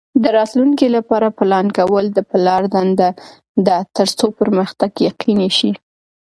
[0.21, 3.09] د راتلونکي لپاره پلان کول د پلار دنده
[3.67, 5.71] ده ترڅو پرمختګ یقیني شي.